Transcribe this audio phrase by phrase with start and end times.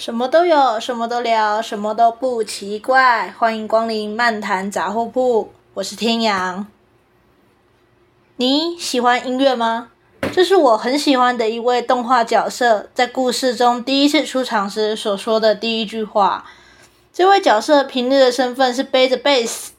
[0.00, 3.34] 什么都有，什么都聊，什么都不奇怪。
[3.38, 6.66] 欢迎光临漫谈杂货铺，我是天阳。
[8.36, 9.88] 你喜欢音乐吗？
[10.32, 16.46] 这是我很喜欢的一位动画角色，在故事中第一次出场时所说的第一句话。
[17.12, 19.72] 这位角色平日的身份是背着贝斯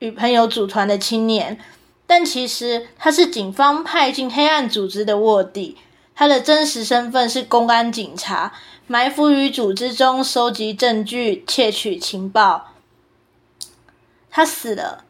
[0.00, 1.56] 与朋友组团的青年，
[2.08, 5.76] 但其实他是警方派进黑暗组织的卧底。
[6.14, 8.52] 他的真实身份是公安警察。
[8.86, 12.72] 埋伏于组织中，收集证据，窃取情报。
[14.30, 15.04] 他死了，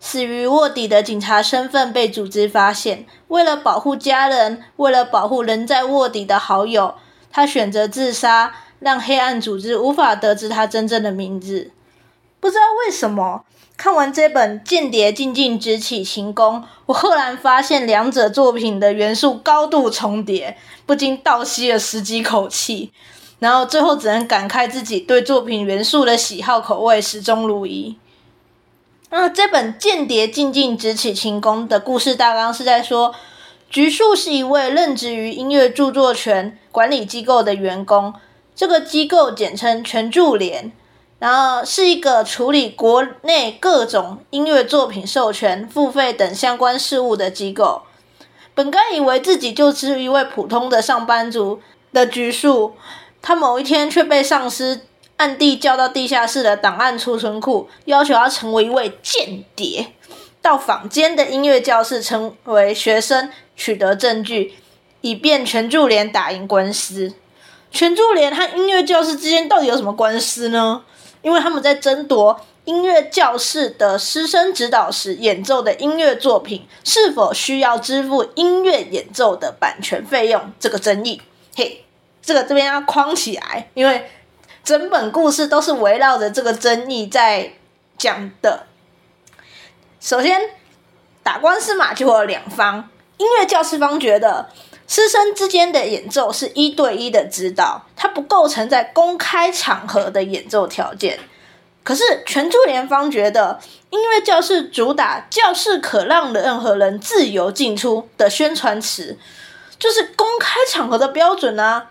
[0.00, 3.06] 死于卧底的警察身份被组织发现。
[3.28, 6.94] 为了保护家人，为了保护仍在卧底的好友，
[7.30, 11.72] 他选择自杀，让黑暗组织无法得知他真正的名字。
[12.40, 13.44] 不知道为什么，
[13.76, 22.90] 看完这本《间谍静静执起琴弓》，我赫然发现两者作品的元素高度重叠，不禁倒吸了十几口气。
[23.38, 27.98] 然后最后只能感慨自己对作品元素的喜好口味始终如一。
[29.10, 33.14] 那这本《间谍静静执起琴弓》的故事大纲是在说，
[33.68, 38.14] 橘树是一位任职于音乐著作权管理机构的员工，
[38.54, 40.72] 这个机构简称权着联，
[41.18, 47.82] 然后是一个处理国内各种音乐作品授权、付费等相关事务的机构。
[48.54, 51.60] 本该以为自己就是一位普通的上班族
[51.92, 52.74] 的橘树。
[53.22, 54.82] 他某一天却被上司
[55.16, 59.94] 暗地叫到地下室的档案储存库，要求他成为一位间谍，
[60.40, 64.54] 到坊间的音乐教室成为学生，取得证据，
[65.00, 67.14] 以便权着联打赢官司。
[67.72, 70.84] 权着联和音乐教室之间到底有什么官司呢？
[71.26, 81.20] 因为他们在争夺音乐教室的师生指导时演奏的音乐作品是否需要支付音乐演奏的版权费用这个争议。
[81.56, 81.82] 嘿。
[82.22, 84.10] 这个这边要框起来，因为
[84.64, 87.52] 整本故事都是围绕着这个争议在
[87.96, 88.66] 讲的。
[90.00, 90.40] 首先，
[91.22, 92.88] 打官司嘛，就会有两方。
[93.18, 94.48] 音乐教室方觉得
[94.88, 101.18] 师生之间的演奏是一对一的指导，它不构成在公开场合的演奏条件。
[101.82, 103.60] 可是权着联方觉得
[103.90, 109.16] 音乐教室主打教室可让任何人自由进出的宣传词，
[109.78, 111.90] 就是公开场合的标准啊。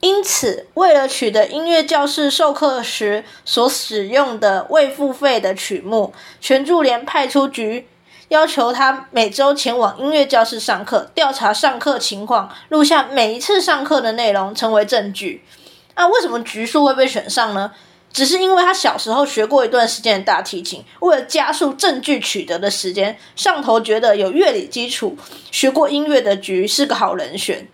[0.00, 7.88] 因此，为了取得音乐教室授课时所使用的未付费的曲目，权着联派出局
[8.28, 15.44] 要求他每周前往音乐教室上课，调查上课情况，录下每一次上课的内容，成为证据。
[15.94, 17.72] 那、啊、为什么橘树会被选上呢？
[18.12, 25.16] 只是因为他小时候学过一段时间的大提琴，为了加速证据取得的时间，上头觉得有乐理基础、
[25.50, 27.68] 学过音乐的橘是个好人选，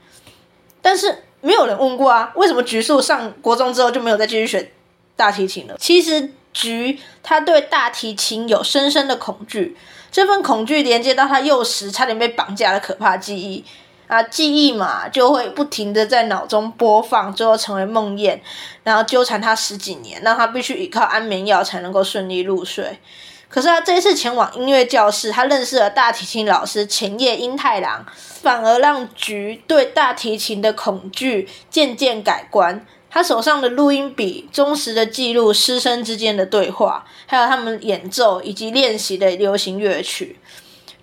[0.81, 1.19] 但是。
[1.45, 4.73] 没有人问过啊，为什么橘树上国中之后就没有再继续学
[5.15, 5.77] 大提琴了？
[5.79, 9.77] 其实橘他对大提琴有深深的恐惧，
[10.15, 13.65] 这份恐惧连接到他幼时差点被绑架的可怕记忆
[14.07, 18.39] 啊，记忆嘛就会不停的在脑中播放，最后成为梦魇，
[18.85, 23.01] 然后纠缠他十几年，让他必须依靠安眠药才能够顺利入睡。
[23.49, 28.07] 可是他这一次前往音乐教室，他认识了大提琴老师浅叶英太郎，
[28.41, 32.87] 反而让橘对大提琴的恐惧渐渐改观。
[33.15, 40.41] 他手上的录音笔忠实的记录师生之间的对话，还有他们演奏以及练习的流行乐曲。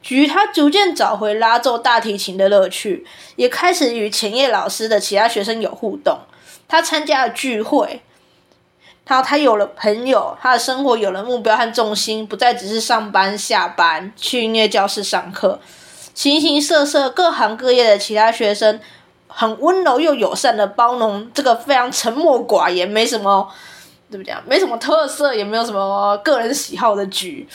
[0.04, 3.06] 橘他逐渐找回拉奏大提琴的乐趣，
[3.38, 6.20] 也开始与前叶老师的其他学生有互动。
[6.68, 8.02] 他参加了聚会。
[9.06, 15.62] 他他有了朋友，他的生活有了目标和重心，不再只是上班下班去音乐教室上课，
[16.14, 18.82] 形形色色各行各业的其他学生，
[19.34, 23.50] 很温柔又友善的包容这个非常沉默寡言、没什么
[24.10, 24.36] 对不对？
[24.46, 27.48] 没什么特色，也没有什么个人喜好的局。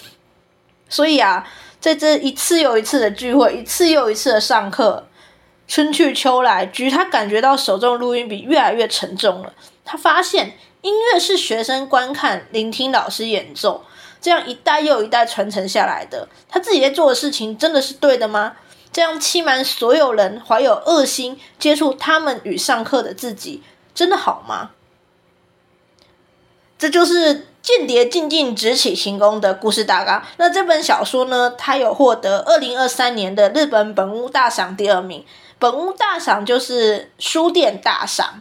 [0.88, 1.46] 所以啊，
[1.80, 5.06] 在这一次又一次的聚会，一次又一次的上课，
[5.68, 9.52] 春去秋来，菊他感觉到手中录音笔越来越沉重了。
[9.84, 10.56] 他发现。
[10.82, 13.82] 音乐是学生观看、聆听老师演奏，
[14.20, 16.28] 这样一代又一代传承下来的。
[16.48, 18.52] 他自己在做的事情真的是对的吗？
[18.96, 23.62] 这样欺瞒所有人，怀有恶心，接触他们与上课的自己，
[23.94, 24.70] 真的好吗？
[26.78, 30.24] 这就是《间谍静静直起行宫》的故事大纲。
[30.38, 35.22] 那这本小说呢，它有获得二零二三年的日本本屋大赏第二名。
[35.58, 38.40] 本屋大赏就是书店大赏。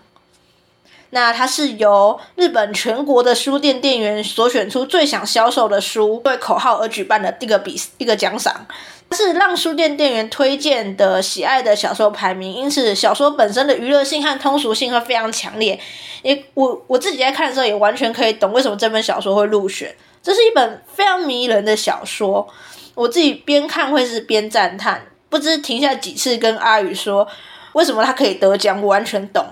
[1.15, 8.67] 那它是由日本全国的书店店员所选出最想销售的书为口号而举办的一个比一个奖赏，
[9.13, 15.79] 是让书店店员推荐的喜爱的小说排名，因此小说本身的娱乐性和通俗性会非常强烈。
[16.21, 19.95] 也我我自己在看的时候也完全可以懂为什么这本小说会入选。
[20.21, 22.45] 这是一本非常迷人的小说，
[22.93, 27.25] 我自己边看会是边赞叹，不知停下几次跟阿宇说
[27.71, 29.45] 为什么他可以得奖，我完全懂。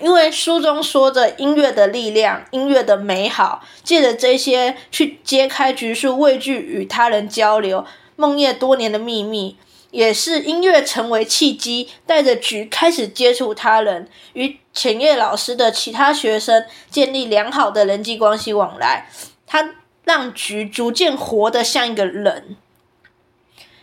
[0.00, 7.84] 因为书中说着音乐的力量，音乐的美好，借着这些去揭开橘树畏惧与他人交流、
[8.16, 9.58] 梦夜多年的秘密，
[9.90, 19.10] 也是音乐成为契机，带着橘开始接触他人，与浅叶老师的其他学生建立良好的人际关系往来。
[19.46, 19.74] 他
[20.04, 22.56] 让橘逐渐活得像一个人。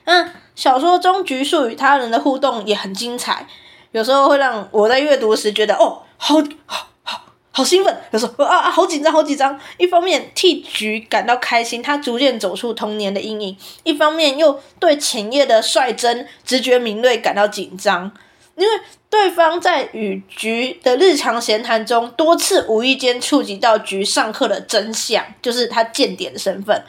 [0.06, 3.48] 嗯，小说中橘树与他人的互动也很精彩。
[3.92, 7.22] 有时候会让我在阅读时觉得哦，好好好
[7.52, 9.60] 好兴奋；有时候啊啊，好紧张，好紧张。
[9.78, 18.12] 一方面替橘感到开心，他逐渐走出童年的阴影；一方面又对浅叶的率真、直觉敏锐感到紧张，
[18.56, 26.84] 因为对方在与橘的日常闲谈中，多次无意间触及到橘上课的真相，就是他间谍的身份。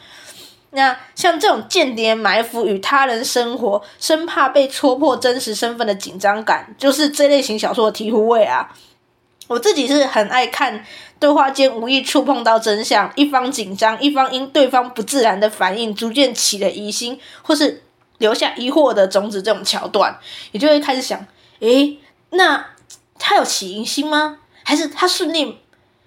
[0.73, 8.73] 那像这种间谍埋伏与他人生活，生怕被戳破真实身份的紧张感，就是这类型小说的醍醐味啊！
[9.49, 10.85] 我自己是很爱看
[11.19, 17.83] 对话间无意触碰到真相，一方紧张，一方因对方不自然的反应逐渐起了疑心，或是
[18.19, 20.17] 留下疑惑的种子这种桥段，
[20.53, 21.27] 也就会开始想：
[21.59, 21.99] 诶，
[22.31, 22.65] 那
[23.19, 24.39] 他有起疑心吗？
[24.63, 25.59] 还是他顺利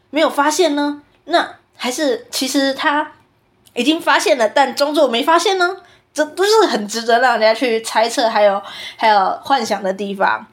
[0.10, 1.02] 没有发现呢？
[1.26, 3.12] 那还是其实他？
[3.74, 5.78] 已经发现了，但装作没发现呢？
[6.14, 8.62] 这都是很值得让人家去猜测，还有
[8.96, 10.46] 还有幻想的地方。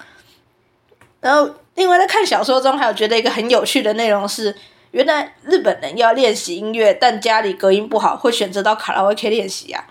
[1.21, 4.57] 然后，另外在看小说中，还有觉得一个很有趣的内容是，
[4.93, 9.85] 原来日本人要练习音乐，但家里隔音不好，会选择到卡拉 OK 练习啊。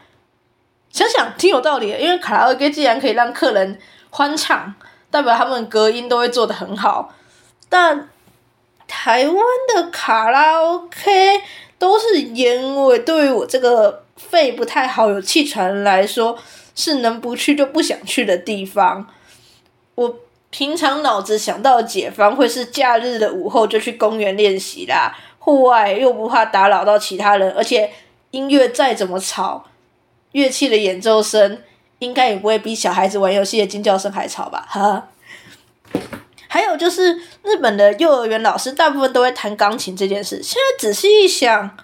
[0.91, 3.79] 想想挺有道理的，因为卡拉 OK 既然可以让客人
[4.09, 4.73] 欢唱，
[5.11, 7.13] 代表他们隔音都会做得很好。
[7.69, 8.09] 但
[8.87, 9.35] 台湾
[9.75, 11.41] 的卡拉 OK。
[11.79, 16.37] 都是烟味，对于我这个肺不太好、有气喘来说，
[16.75, 19.07] 是能不去就不想去的地方。
[19.95, 27.89] 我平常脑子想到解方会是假日的午后就去公园练习啦，户外又不怕打扰到其他人，而且
[28.31, 29.65] 音乐再怎么吵，
[30.33, 31.61] 乐器的演奏声
[31.99, 34.65] 应该也不会比小孩子玩游戏的尖叫声还吵吧？
[34.69, 35.07] 哈。
[36.51, 37.13] 还有就是
[37.43, 40.41] 日本的幼儿园老师大部分都会弹钢琴这件事。
[40.41, 41.77] 现在仔细一想，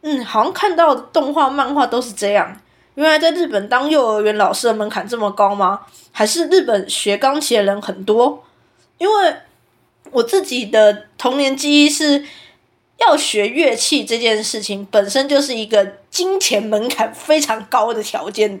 [0.00, 2.60] 嗯，好像看到动画、漫画都是这样。
[2.96, 5.82] 原来在日本当幼儿园老师的门槛这么高吗？
[6.10, 8.44] 还是日本学钢琴的人很多？
[8.98, 9.36] 因为
[10.10, 12.24] 我自己的童年记忆是，
[12.98, 18.60] 要学乐器这件事情本身就是一个金钱门槛非常高的条件。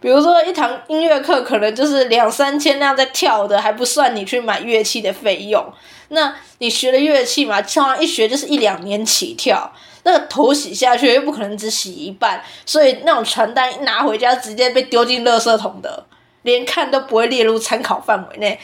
[0.00, 5.64] 比如说，一堂音乐课可能就是两三千那样在跳的，还不算你去买乐器的费用。
[6.08, 9.70] 那你学了乐器嘛，通常一学就是一两年起跳，
[10.04, 16.06] 那个头洗下去又不可能只洗一半，所以那种传单一拿回家直接被丢进垃圾桶的，
[16.42, 18.58] 连看都不会列入参考范围内。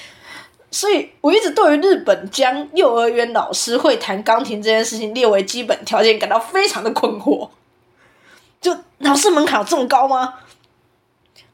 [0.71, 7.49] 所以我一直对于日本将幼儿园老师会弹钢琴这件事情列为基本条件感到非常的困惑。
[8.61, 10.35] 就老师门槛有这么高吗？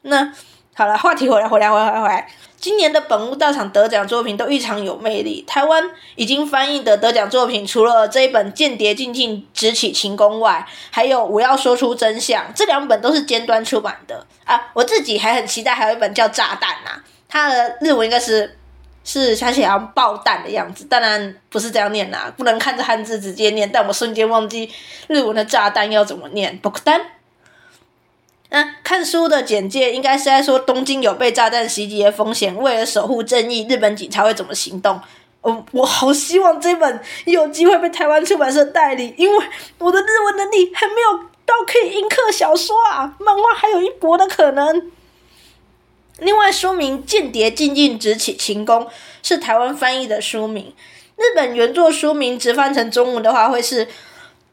[0.03, 0.31] 那
[0.75, 2.27] 好了，话题回来，回来，回来，回来。
[2.57, 5.43] 今年的本屋道场得奖作品都异常有魅力。
[5.45, 5.83] 台湾
[6.15, 14.71] 已经翻译的得奖作品，除了这一本《间谍静静直起琴弓》外，还有《我要说出真相》，这两本都是尖端出版的啊。
[14.73, 18.57] 我自己还很期待，还有一本叫《炸弹》呐，它的日文应该是
[19.03, 23.69] 是想写像爆弹的样子，当然不是这样念呐，不能看着汉字直接念。
[23.71, 24.71] 但我瞬间忘记
[25.07, 26.99] 日文的炸弹要怎么念，爆弹。
[28.53, 35.01] 那看书的简介应该是在说东京有被炸弹袭击的风险，为了守护正义，日本警察会怎么行动？
[35.41, 39.45] 我我好希望这本有机会被台湾出版社代理，因为
[39.79, 41.17] 我的日文能力还没有
[41.47, 44.91] 到可以印刻小说啊，漫画还有一搏的可能。
[46.19, 48.81] 另外，书名《间谍静静执起琴弓》
[49.23, 50.75] 是台湾翻译的书名，
[51.17, 53.87] 日本原作书名直翻成中文的话会是。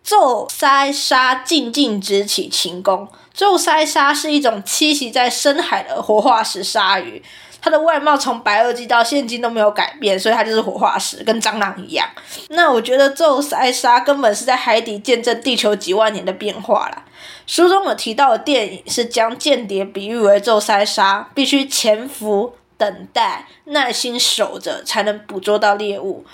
[0.03, 3.09] 皱腮鲨静静直起琴弓。
[3.33, 7.23] 皱腮鲨是一种栖息在深海的活化石鲨鱼，
[7.63, 12.09] 它的外貌从白垩纪到现今都没有改变，所以它就是活化石，跟蟑螂一样。
[12.49, 17.05] 那我觉得皱腮鲨根本是在海底见证地球几万年的变化啦。
[17.47, 26.25] 书中有提到的电影是将间谍比喻为皱腮鲨，必须潜伏、等待、耐心守着，才能捕捉到猎物。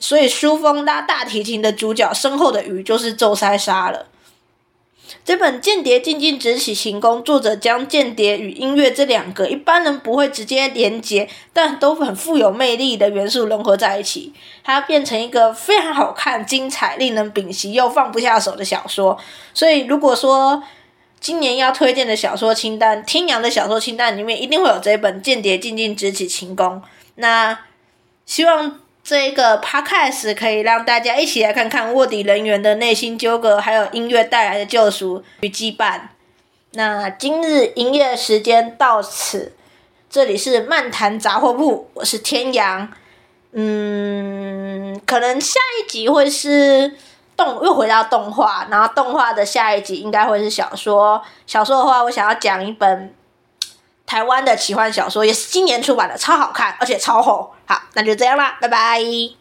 [0.00, 4.06] 所以书风拉大提琴的主角身后的鱼就是宙塞沙了。
[5.24, 19.18] 这本《间谍静静执起琴弓》，作者将间谍与音乐这两个一般人不会直接连接，但都很富有魅力的元素融合在一起，它变成一个非常好看、精彩、令人屏息又放不下手的小说。
[19.52, 20.62] 所以，如果说
[21.20, 26.76] 今年要推荐的小说清单，天阳的小说清单里面一定会有这本《间谍静静执起琴弓》。
[27.16, 27.58] 那
[28.24, 28.80] 希望。
[29.02, 36.00] 这一个 podcast 可以让大家一起来看看卧底人员的内心纠葛，还有音乐带来的救赎与羁绊。
[36.72, 39.54] 那今日营业时间到此，
[40.08, 42.92] 这里是漫谈杂货铺，我是天阳。
[43.52, 46.96] 嗯，可能下一集会是
[47.36, 51.20] 动，又回到动画，然后动画的下一集应该会是小说。
[51.46, 53.12] 小说的话，我想要讲一本。
[54.06, 57.52] 台湾的奇幻小说也是今年出版的，超好看，而且超厚。
[57.70, 59.39] 好，那就这样啦，拜拜。